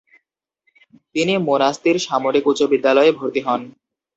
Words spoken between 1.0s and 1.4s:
তিনি